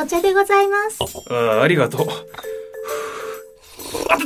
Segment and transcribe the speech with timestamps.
[0.00, 0.98] お茶でございます。
[1.28, 2.06] ああありがとう。
[4.08, 4.16] あ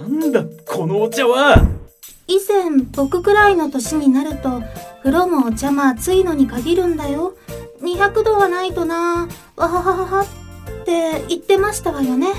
[0.00, 1.64] なんだ、このお茶は。
[2.26, 4.62] 以前、僕くらいの年になると、
[5.04, 7.36] 風呂もお茶も暑いのに限るんだよ。
[7.82, 10.26] 200度はないとなわははははっ
[10.84, 12.32] て言ってましたわよね。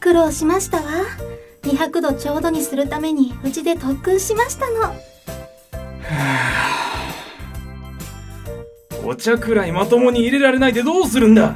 [0.00, 0.82] 苦労しましたわ。
[1.62, 4.94] 200度ちょうどにするためにうちで特訓しましたの。
[9.06, 11.54] お茶くらいまともに入れられないでどうするんだ？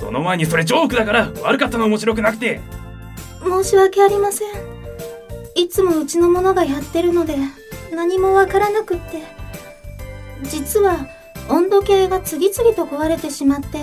[0.00, 2.60] その前にそれジョークだから悪かったのは面白くなくて
[3.42, 4.48] 申し訳ありません。
[5.54, 7.36] いつもうちの者がやってるので
[7.94, 9.22] 何もわからなくって。
[10.44, 11.06] 実は
[11.48, 13.78] 温度計が次々と壊れてしまって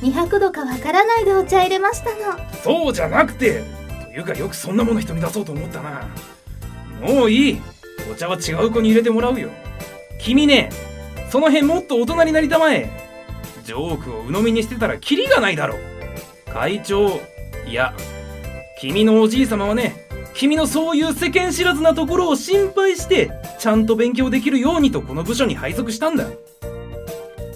[0.00, 2.38] 200度かわからないでお茶入れましたの。
[2.62, 3.62] そうじゃなくて
[4.04, 6.06] というかよくそんなもの人に出そうと思ったな
[7.02, 7.60] もういい
[8.10, 9.50] お茶は違う子に入れてもらうよ
[10.18, 10.70] 君ね
[11.30, 12.90] その辺もっと大人になりたまえ。
[13.64, 15.76] ジョークを鵜呑みにしてたらキリがないだろ
[16.50, 17.20] 会長
[17.66, 17.94] いや
[18.80, 26.24] 君のおじい様はね君のそういう世間知らずなところを心配してちゃんと勉強できるようにとこの部署に配属したんだ。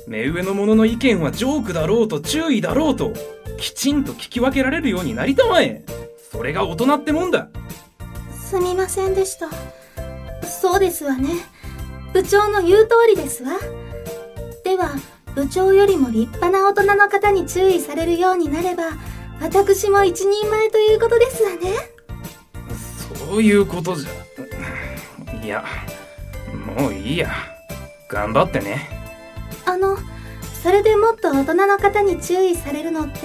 [0.06, 3.14] 目上の者の意見はジョークだろうと注意だろうと
[3.56, 5.82] きちんと聞き分けられるようになりたまえ。
[6.30, 7.48] それが大人ってもんだ。
[8.34, 9.48] すみませんでした。
[10.46, 11.30] そうですわね。
[12.12, 13.52] 部長の言う通りですわ。
[14.64, 14.90] では、
[15.34, 18.90] 部長よりも立派な大人の方に注意されるようになれば、
[19.40, 21.74] 私も一人前ということですわね。
[23.26, 24.10] そういうことじゃ。
[25.44, 25.64] いや
[26.76, 27.30] もういいや。
[28.08, 28.88] 頑張ってね。
[29.64, 29.96] あの、
[30.62, 33.20] それでもっと大人の方に注意されるのって、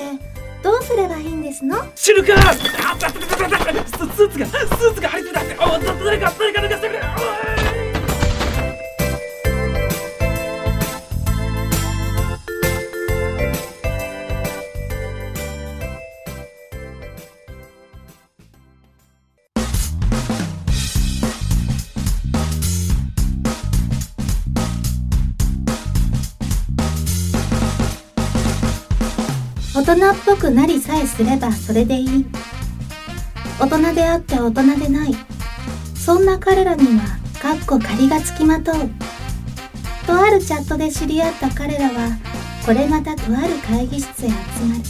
[0.64, 1.86] どうすればいいんですの？
[1.94, 2.34] 知るか！
[2.40, 7.06] あススーツがスーツが入ってたっておだ誰か誰か抜かしてくれ大
[29.88, 32.26] 大人っぽくなりさえすればそれでいい。
[33.58, 35.16] 大人であって大人でない。
[35.96, 38.76] そんな彼らには、かっこ仮がつきまとう。
[40.06, 42.10] とあるチャットで知り合った彼らは、
[42.66, 44.34] これまたとある会議室へ集
[44.66, 44.82] まる。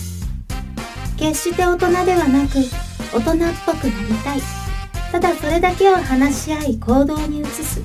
[1.15, 2.57] 決して大人ではなく、
[3.13, 4.41] 大人っぽくなりたい。
[5.11, 7.81] ただそれだけを話し合い行動に移す。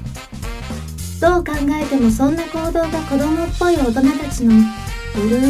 [1.21, 4.55] どう考えてもそんな行動が子供っぽい大人たちの
[5.15, 5.41] ゆるい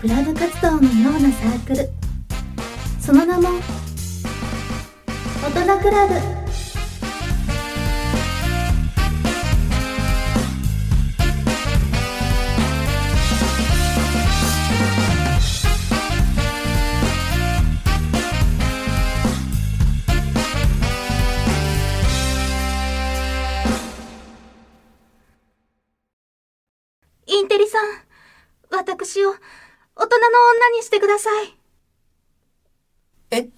[0.00, 1.88] クラブ活動のようなサークル。
[3.00, 3.50] その名も
[5.42, 6.41] 大人クラブ。
[30.12, 31.56] 人の女にしてください。
[33.30, 33.48] え？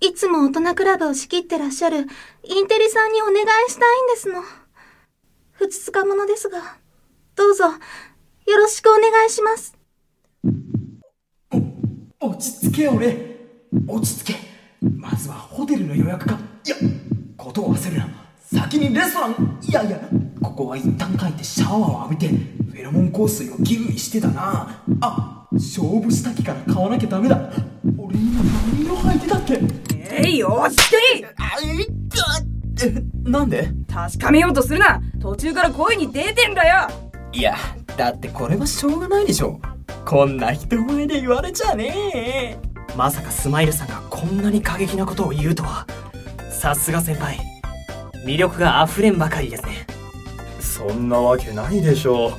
[0.00, 2.06] いつも大人クラブを仕切ってらっしゃる
[2.42, 3.36] インテリさんにお願い
[3.70, 4.42] したいんですの。
[5.52, 6.78] ふつつか者ですが、
[7.36, 7.72] どうぞよ
[8.56, 9.76] ろしくお願いします。
[12.18, 13.36] 落ち着け俺
[13.86, 14.40] 落ち着け
[14.82, 16.76] まずはホテルの予約かいや
[17.36, 18.21] ことを忘れるな
[18.52, 19.98] 先にレストランいやいや
[20.42, 24.82] ここは一旦帰ってシャワーを浴びてフェロモン香水をギブにしてたな。
[25.00, 27.50] あ勝負したきから買わなきゃダメだ。
[27.98, 29.60] 俺今何色履いてたっけ？
[30.10, 31.34] えい落ち着け！
[31.38, 31.86] あいっ
[32.76, 33.70] たえなんで？
[33.90, 35.00] 確かめようとするな。
[35.20, 36.88] 途中から声に出てんだよ。
[37.32, 37.56] いや
[37.96, 39.60] だってこれはしょうがないでしょ。
[40.04, 42.58] こんな人前で言われちゃねえ。
[42.96, 45.86] まさかスマイルさんがこんなに過激なことを言うとは。
[46.50, 47.38] さすが先輩
[48.24, 49.86] 魅力が溢れんばかりですね。
[50.60, 52.36] そんなわけないでしょ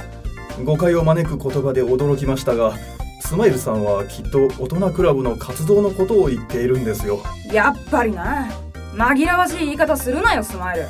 [0.59, 0.63] う。
[0.63, 2.73] 誤解を招く言葉で驚きましたが
[3.21, 7.19] スマイルさんはきっと大人クラブの活動のことを言っているんですよ。
[7.51, 8.49] やっぱりな。
[8.93, 10.87] 紛らわしい言い方するなよスマイル。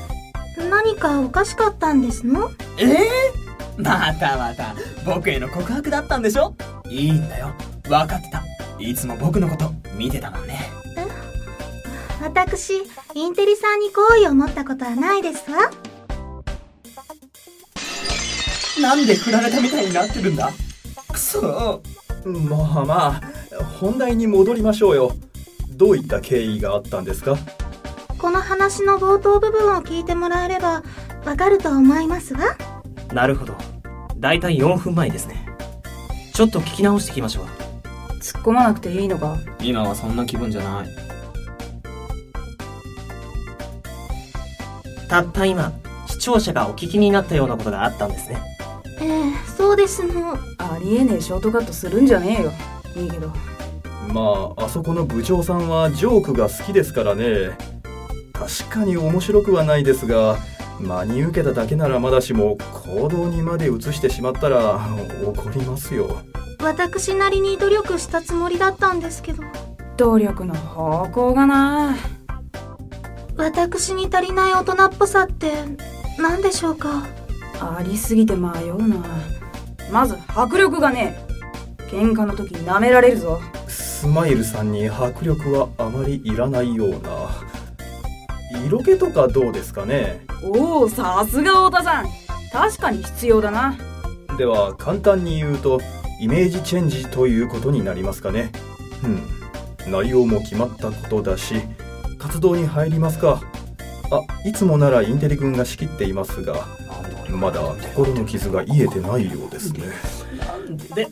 [0.69, 2.51] 何かおかしかったんですの？
[2.77, 2.85] え？
[2.85, 2.97] え
[3.77, 4.75] またまた。
[5.05, 6.53] 僕への告白だったんでしょ？
[6.89, 7.53] いいんだよ。
[7.83, 8.43] 分かってた。
[8.79, 10.59] いつも僕のこと見てたもんね
[12.23, 12.83] 私、
[13.15, 15.69] インテリさんに好意を持ったことはないですわ。
[18.81, 20.49] なんで振られたみたいになってるんだ？
[21.11, 21.81] くそ。
[22.25, 23.21] まあまあ
[23.79, 25.11] 本題に戻りましょうよ。
[25.71, 27.37] どういった経緯があったんですか？
[28.17, 30.81] この話の冒頭部分を聞いてもらえれば
[31.25, 32.55] わかると思いますわ。
[33.11, 33.53] なるほど。
[34.17, 35.45] だいたい4分前ですね。
[36.33, 37.45] ちょっと聞き直してきましょう。
[38.21, 39.37] 突っ込まなくていいのか？
[39.61, 40.89] 今はそんな気分じゃない
[45.13, 45.71] たった今
[46.07, 48.41] 視聴者がお聞きになったようなことがあったんですね。
[48.99, 50.33] ええそうですの。
[50.57, 52.51] ありえねえショートカットするんじゃねえよ。
[52.95, 53.31] いいけど。
[54.11, 57.55] まああそこの部長さんはジョークが好きですからね。
[58.33, 60.37] 確かに面白くはないですが
[60.79, 62.57] 真に受けただけならまだしも
[62.95, 64.79] 行動にまで移してしまったら
[65.23, 66.09] 怒りますよ。
[66.59, 69.43] 私なりに努力したつもりだったんですけど、
[69.95, 71.95] 努力の方向がな
[73.35, 75.51] 私に足りない大人っぽさって
[76.19, 77.05] 何でしょうか？
[77.59, 78.97] ありすぎて迷うな。
[79.91, 81.33] まず迫力がねえ。
[81.89, 83.41] 喧嘩の時舐められるぞ。
[83.67, 87.29] スマイルさんに迫力はあまりいらないような。
[88.65, 90.25] 色気とかどうですかね？
[90.43, 92.07] おおさすが太田さん。
[92.51, 93.75] 確かに必要だな。
[94.37, 95.81] では簡単に言うと
[96.19, 98.51] イメージチェンジということになりますかね。
[99.03, 99.07] う
[99.89, 99.91] ん。
[99.91, 101.55] 内容も決まったことだし
[102.17, 103.41] 活動に入りますか？
[104.11, 106.67] あいつもならインテリ君が仕切っていますが
[107.29, 107.61] まだ
[107.95, 109.87] 心の傷が癒えてないようですね。
[110.93, 111.07] で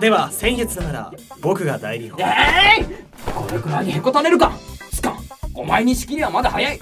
[0.00, 2.16] では先月ながら僕が代理を。
[2.18, 2.84] えい！
[3.32, 4.52] これくらいにへこたれるか！
[4.92, 5.18] つかん
[5.54, 6.80] お前に仕切りはまだ早い。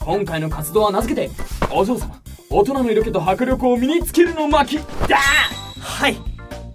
[0.00, 1.30] 今回の活動は名付けて
[1.72, 2.20] お嬢様
[2.50, 4.78] 大人の色気と迫力を身につけるの巻。
[5.08, 5.16] だ
[5.80, 6.16] はい。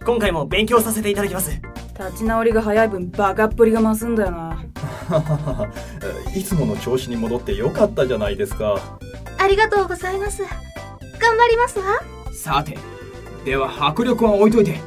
[0.05, 1.51] 今回も勉強させていただきます。
[1.97, 4.63] 立ち直りが早い分バカっぷりが増すんだよな
[6.35, 8.79] いつもの調子に戻ってよかったじゃないですか。
[9.37, 10.43] ありがとうございます。
[11.19, 11.85] 頑張りますわ。
[12.33, 12.77] さて
[13.43, 14.79] では迫力は置いといて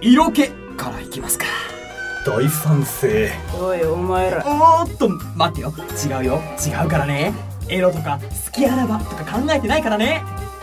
[0.00, 1.46] 色気からいきますか。
[2.26, 3.30] 大賛成。
[3.60, 4.38] おいお前ら。
[4.46, 5.72] おーっと待ってよ。
[6.04, 6.42] 違うよ。
[6.64, 7.34] 違うからね。
[7.68, 10.22] エロとか好きあらばとか考えてないからね。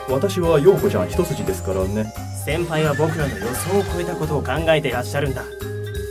[0.09, 2.11] 私は陽子ちゃん一筋ですからね。
[2.45, 5.43] 先輩は僕らの予想を超えたことを考えていらっしゃるんだ。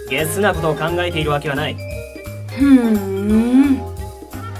[0.08, 1.89] ゲスなことを考えているわけはない
[2.60, 3.80] ふーん。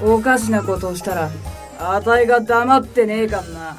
[0.02, 1.30] おかしなことをしたら
[1.78, 3.76] あたいが黙ってねえかんな。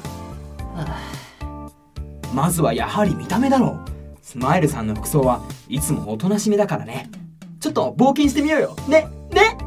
[2.32, 3.90] まずはやはり見た目だろう。
[4.22, 7.10] スマイルさんの服装はいつもおとなしめだからね。
[7.58, 8.76] ちょっと冒険してみようよ。
[8.88, 9.58] ねね。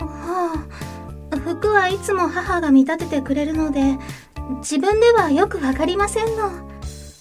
[0.00, 0.66] は
[1.30, 3.98] あ、服はいつも母が見立ててくれるので、
[4.60, 6.50] 自分ではよくわかりませんの。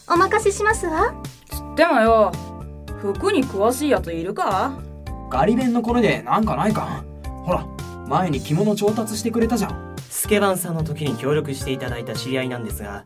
[0.10, 1.14] お任せしますわ。
[1.76, 2.32] でもよ。
[3.02, 4.72] 服に詳しいやついるか？
[5.30, 7.04] ガリ弁のこれでなんかないか？
[7.46, 7.66] ほら
[8.08, 9.96] 前に着物調達してくれたじゃん。
[10.10, 13.06] スケバンさんの時に協力していただいた知り合いなんですが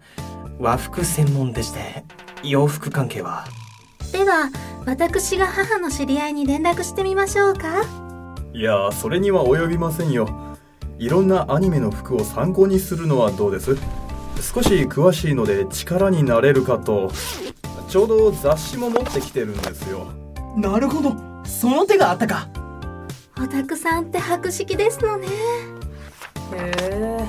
[0.59, 2.03] 和服専門でして
[2.43, 3.45] 洋服関係は。
[4.11, 4.49] では、
[4.85, 7.83] 私が母の知り合いに連絡してみましょうか？
[8.53, 10.57] いやーそれには及びませんよ。
[10.99, 13.75] いろんなアニメの服を参考にするのはどうです？
[14.41, 17.11] 少し詳しいので力になれるかと。
[17.87, 20.07] ちょうど雑誌も持ってきてるんですよ。
[20.55, 21.30] なるほど
[21.61, 22.47] その手があったか。
[23.39, 25.27] オタクさんって博識ですのね。
[26.53, 27.23] へえ。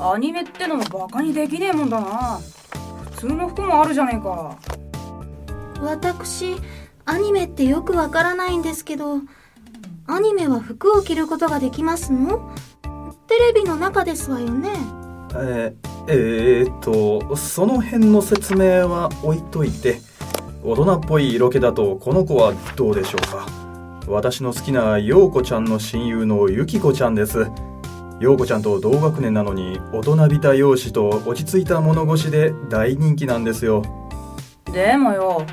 [0.00, 2.40] アニメってのもバカにできねえもんだな。
[3.12, 4.58] 普通の服もあるじゃねえか。
[5.80, 6.56] 私、
[7.04, 9.18] アニメってよくわからないんですけど、
[10.08, 12.52] アニメは服を着ることができますの？
[13.28, 14.70] テレビの中ですわよね。
[15.36, 20.00] えー、えー、っとその辺の説明は置いといて
[20.62, 23.46] 大人っぽい色気だとこの子はどうでしょうか？
[24.06, 27.46] 私の好きな陽子ちゃんの親友のゆきこちゃんです。
[28.20, 33.82] 陽子ちゃんと同学年なのに大人びた容姿と落ち着いた物腰で大人気なんですよ。
[34.70, 35.46] でもよ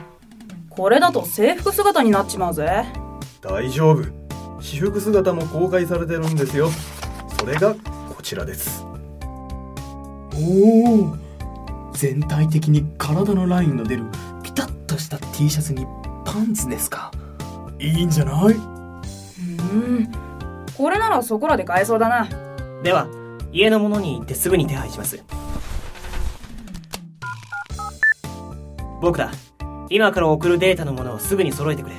[0.69, 2.85] これだと制服姿になっちまうぜ。
[3.41, 4.03] 大丈夫。
[4.59, 6.69] 私服姿も公開されてるんですよ。
[7.39, 8.85] それがこちらです。
[10.35, 11.17] おお
[11.93, 14.03] 全体的に体のラインの出る
[14.97, 15.85] とした T シャツに
[16.25, 17.11] パンツですか？
[17.79, 18.53] いいんじゃない？
[18.53, 20.11] うーん。
[20.75, 22.27] これならそこらで買えそうだな。
[22.83, 23.07] では
[23.51, 25.23] 家の者に行ってすぐに手配します。
[29.01, 29.31] 僕だ。
[29.89, 31.95] 今から送るデータのものをすぐに揃えてくれ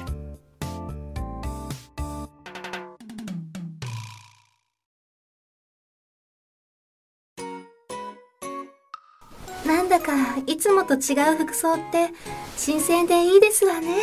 [10.58, 12.10] つもと違う服装って、
[12.56, 13.96] 新鮮でいいですわね。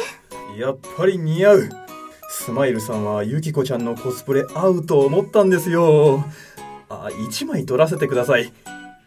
[0.58, 1.70] やっぱり似合う。
[2.30, 6.24] スマイルさんはゆきこちゃんのコスプレ合うと思ったんですよ。
[6.90, 8.52] あ1枚撮らせてください。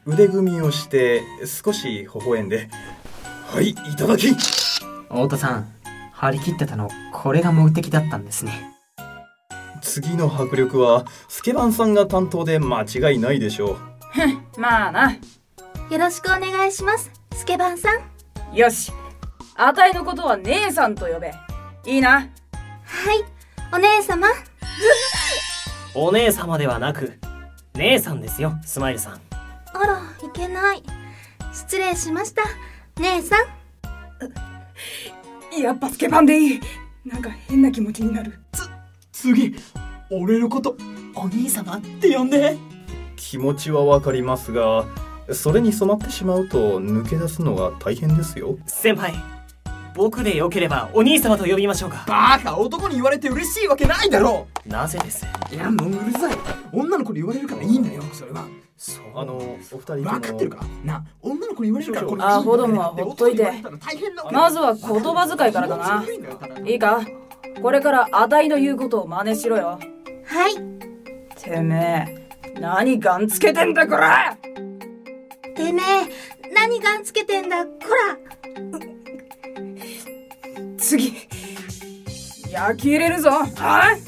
[0.07, 2.71] 腕組みをして少し微笑んで。
[3.47, 4.29] はいいただき。
[4.33, 5.73] 太田さん
[6.13, 8.75] 張り切ってたのこれが目的だったんですね。
[9.81, 14.61] 次の迫力はスケバンさんが担当で間違いないでしょう。
[14.61, 15.13] まあな。
[15.91, 17.18] よろしくお願いします、ス
[17.49, 18.55] ケバンさん。
[18.55, 18.93] よし。
[19.57, 21.33] あたいのことは姉さんと呼べ。
[21.87, 22.21] いいな。
[22.21, 23.25] はい。
[23.73, 24.29] お姉様。
[25.97, 27.19] お姉様ではなく
[27.73, 29.21] 姉さんですよスマイルさん。
[29.33, 30.83] あらいけない。
[31.51, 32.43] 失礼しました。
[33.01, 33.47] 姉さん。
[35.59, 36.61] やっぱスケバンでいい。
[37.07, 38.39] なんか変な気持ちになる。
[39.11, 39.57] 次
[40.11, 40.77] 俺のこと
[41.15, 42.59] お兄様って呼んで。
[43.17, 44.85] 気持ちはわかりますが
[45.33, 48.59] それに染まってしまうと抜け出すのが大変ですよ。
[48.67, 49.15] 先輩
[49.95, 52.05] 僕でよければお兄様と呼びましょうか。
[52.07, 54.47] バカ男に言われて嬉しいわけないだろ。
[54.65, 55.27] なぜです？
[55.53, 56.37] いやもううるさい。
[56.73, 58.47] 女の子に言われるからいいんだよそれは。
[58.77, 59.05] そう。
[59.17, 63.51] あのお二人分かってるかな女の子に言われるからこれあほどもはほっといて。
[64.33, 66.05] まずは言葉遣いからだな。
[66.65, 67.01] いいか？
[67.61, 69.81] これからあたいの言うことを真似しろよ。
[70.25, 70.55] はい。
[71.35, 72.07] てめ
[72.55, 74.37] え何ガンつけてんだこら
[75.59, 75.85] てめえ
[76.55, 77.71] 何ガンつけてんだこ
[80.79, 81.15] 次。
[82.49, 83.31] 焼き入れるぞ。
[83.57, 83.99] あら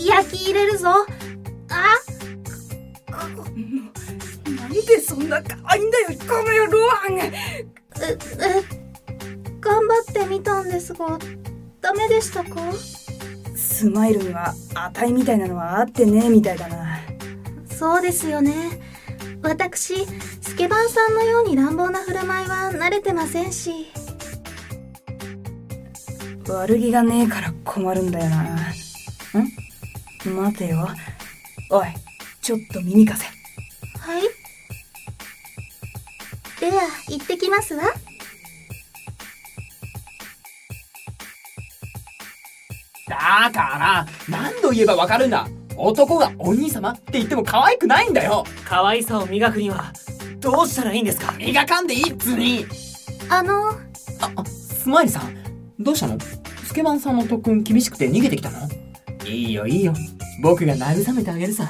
[0.00, 0.90] 焼き入れるぞ。
[0.90, 1.04] あ。
[3.10, 6.78] なんでそんな可愛いんだよこの野郎
[9.60, 11.18] 頑張ってみたんですが
[11.80, 12.72] ダメでしたか？
[13.56, 17.00] スマイルにはあたいみたいなのは合ってねえみたいだな。
[17.66, 18.80] そうですよね
[19.42, 20.06] 私
[20.40, 23.86] スケバンさんのように乱暴な振る舞いは慣れてませんし
[26.48, 28.42] 悪気がねえから困るんだよな。
[28.44, 30.36] ん？
[30.36, 30.88] 待てよ。
[31.70, 31.86] おい、
[32.42, 33.26] ちょっと耳貸せ。
[33.98, 34.22] はい
[36.60, 37.84] では行ってきますわ
[43.08, 45.46] だから何度言えばわかるんだ？
[45.76, 48.44] 男がお兄様って言っても可愛くないんだよ。
[48.64, 49.92] 可愛さを磨くには
[50.38, 51.32] どうしたらいいんですか？
[51.38, 52.66] 磨かんでいいっつに。
[53.28, 53.70] あの。
[53.70, 55.36] ああスマイルさん。
[55.78, 56.18] どうしたの？
[56.64, 58.68] スケバンさんの特訓厳しくて逃げてきたの？
[59.26, 59.94] いいよいいよ。
[60.42, 61.68] 僕が慰めてあげるさ。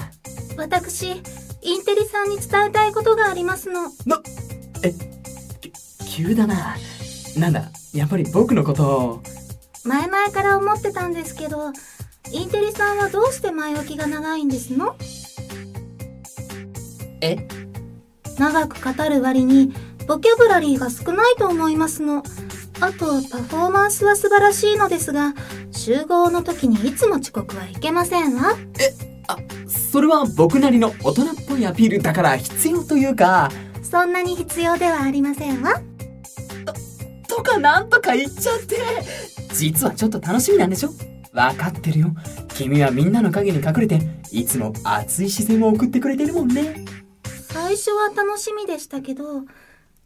[0.56, 1.23] 私
[1.62, 3.85] インテリさんに伝えたいことがありますの。
[4.06, 4.23] な
[4.82, 4.92] え
[5.61, 5.73] き
[6.06, 6.76] 急だな。
[7.38, 9.23] なんだやっぱり僕のことを。
[9.85, 11.73] 前々から思ってたんですけど
[12.33, 14.97] インテリさんはどうして前置きが長いんですの？
[17.21, 17.37] え？
[18.39, 19.73] 長く語る割に
[20.09, 22.23] ボキャブラリーが少ないと思いますの。
[22.81, 25.35] あとパフォーマンスは素晴らしいのですが
[25.71, 28.55] 集合の時にいつも遅刻はいけませんわ。
[29.29, 29.37] あ
[29.69, 33.51] それは僕なりの大人っぽいアピールだから必要というか。
[33.83, 35.81] そんなに必要ではありませんわ。
[37.29, 38.79] とかなんとか言っちゃって。
[39.53, 40.89] 実はちょっと楽しみなんでしょ？
[41.33, 42.15] 分かってるよ。
[42.55, 46.85] 君はみんなの陰に隠れていつも熱い視線を送ってくれてるもんね。
[47.49, 49.43] 最初は楽しみでしたけど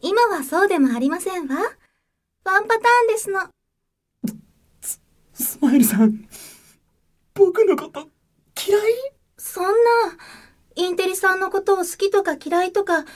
[0.01, 1.57] 今はそうでもありませんわ。
[2.45, 3.41] ワンパターンですの。
[5.33, 6.29] スマイルさん。
[7.35, 8.09] 僕のこと
[8.67, 8.83] 嫌い？
[9.37, 9.71] そんな
[10.77, 13.09] インテリさんのことを好きとか嫌いとか考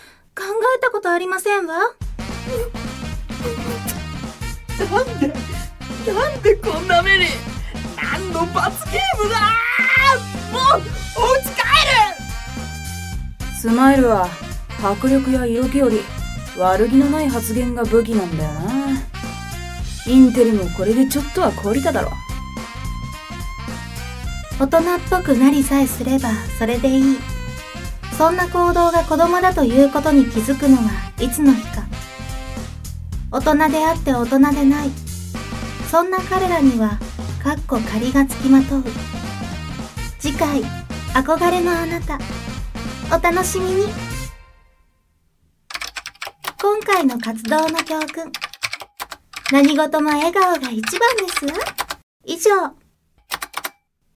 [0.77, 1.79] えたことありませんわ。
[4.91, 5.29] なんで
[6.13, 7.25] なんでこんな目に？
[8.03, 9.41] 何の罰ゲームだ！
[10.53, 10.83] もう
[11.17, 11.61] お家帰
[13.59, 14.29] スマイルは
[14.83, 16.01] 迫力や色気より
[16.59, 18.61] 悪気のない発言が武器なんだよな。
[20.07, 22.11] インテリもこれでちょっとは懲りただろ。
[24.59, 27.19] 大人っぽくなりさえすればそれでいい。
[28.17, 31.83] そんな行動が子供だということに気づくのはいつの日か。
[33.31, 34.91] 大人であって大人でない。
[35.91, 36.99] そんな彼らには
[37.43, 38.85] かっこ仮がつきまとう。
[40.19, 40.63] 次回
[41.15, 42.19] 憧れのあなた。
[43.17, 43.87] お楽しみに。
[46.61, 48.31] 今回の活動の教訓。
[49.51, 51.53] 何事も笑顔が一番ですわ。
[52.27, 52.80] 以上。